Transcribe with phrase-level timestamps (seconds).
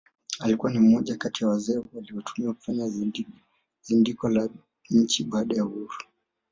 [0.39, 2.91] Alikuwa ni mmoja kati ya wazee waliotumwa kufanya
[3.87, 4.49] zindiko la
[4.89, 6.03] nchi baada ya uhuru